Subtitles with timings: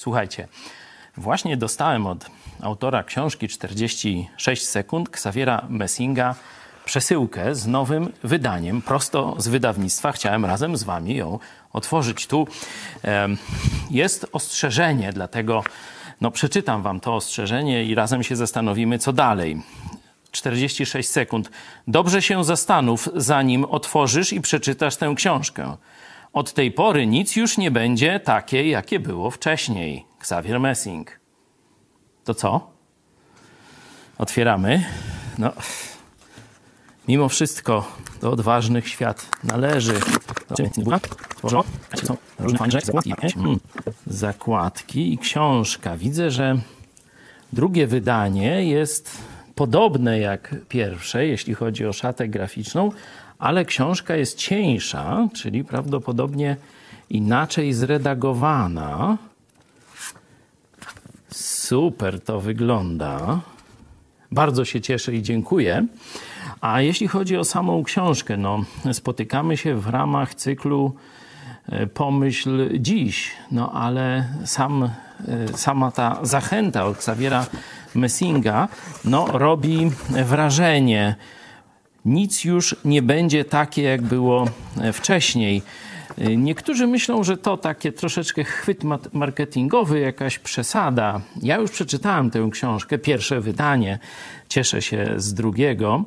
[0.00, 0.48] Słuchajcie,
[1.16, 2.26] właśnie dostałem od
[2.60, 6.34] autora książki 46 sekund, Xaviera Messinga,
[6.84, 10.12] przesyłkę z nowym wydaniem, prosto z wydawnictwa.
[10.12, 11.38] Chciałem razem z wami ją
[11.72, 12.26] otworzyć.
[12.26, 12.46] Tu
[13.90, 15.64] jest ostrzeżenie, dlatego
[16.20, 19.62] no, przeczytam wam to ostrzeżenie i razem się zastanowimy, co dalej.
[20.30, 21.50] 46 sekund.
[21.88, 25.76] Dobrze się zastanów, zanim otworzysz i przeczytasz tę książkę.
[26.32, 30.04] Od tej pory nic już nie będzie takie, jakie było wcześniej.
[30.20, 31.20] Xavier Messing.
[32.24, 32.70] To co?
[34.18, 34.84] Otwieramy.
[35.38, 35.52] No,
[37.08, 39.94] mimo wszystko do odważnych świat należy.
[44.06, 45.96] Zakładki i książka.
[45.96, 46.60] Widzę, że
[47.52, 49.18] drugie wydanie jest
[49.60, 52.92] podobne jak pierwsze, jeśli chodzi o szatę graficzną,
[53.38, 56.56] ale książka jest cieńsza, czyli prawdopodobnie
[57.10, 59.18] inaczej zredagowana.
[61.30, 63.40] Super to wygląda.
[64.32, 65.86] Bardzo się cieszę i dziękuję.
[66.60, 70.94] A jeśli chodzi o samą książkę, no, spotykamy się w ramach cyklu
[71.66, 74.88] e, Pomyśl dziś, no ale sam, e,
[75.58, 77.46] sama ta zachęta od Xaviera
[77.94, 78.68] Messinga
[79.04, 79.90] no, robi
[80.24, 81.14] wrażenie.
[82.04, 84.48] Nic już nie będzie takie, jak było
[84.80, 85.62] e, wcześniej.
[86.36, 91.20] Niektórzy myślą, że to takie troszeczkę chwyt marketingowy, jakaś przesada.
[91.42, 93.98] Ja już przeczytałem tę książkę, pierwsze wydanie,
[94.48, 96.04] cieszę się z drugiego.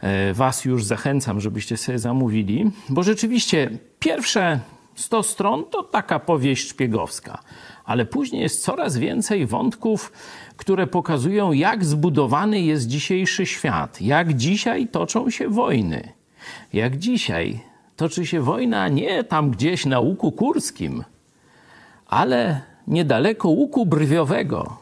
[0.00, 4.60] E, was już zachęcam, żebyście sobie zamówili, bo rzeczywiście pierwsze
[4.98, 7.38] 100 stron to taka powieść szpiegowska,
[7.84, 10.12] ale później jest coraz więcej wątków,
[10.56, 16.12] które pokazują, jak zbudowany jest dzisiejszy świat, jak dzisiaj toczą się wojny,
[16.72, 17.60] jak dzisiaj
[17.96, 21.04] toczy się wojna nie tam gdzieś na łuku kurskim,
[22.06, 24.76] ale niedaleko łuku brwiowego,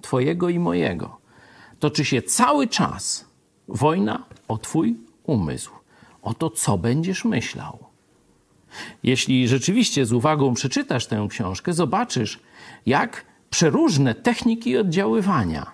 [0.00, 1.16] twojego i mojego.
[1.78, 3.24] Toczy się cały czas
[3.68, 5.72] wojna o twój umysł,
[6.22, 7.89] o to, co będziesz myślał.
[9.02, 12.40] Jeśli rzeczywiście z uwagą przeczytasz tę książkę, zobaczysz,
[12.86, 15.66] jak przeróżne techniki oddziaływania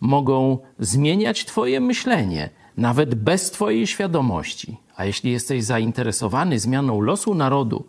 [0.00, 4.76] mogą zmieniać Twoje myślenie, nawet bez Twojej świadomości.
[4.96, 7.84] A jeśli jesteś zainteresowany zmianą losu narodu,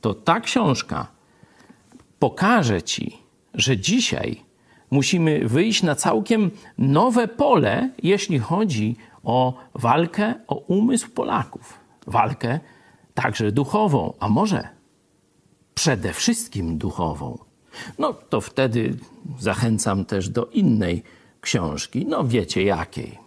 [0.00, 1.06] to ta książka
[2.18, 3.18] pokaże Ci,
[3.54, 4.46] że dzisiaj
[4.90, 11.78] musimy wyjść na całkiem nowe pole, jeśli chodzi o walkę o umysł Polaków.
[12.06, 12.60] Walkę
[13.16, 14.68] także duchową, a może
[15.74, 17.38] przede wszystkim duchową.
[17.98, 18.96] No to wtedy
[19.38, 21.02] zachęcam też do innej
[21.40, 23.25] książki, no wiecie jakiej.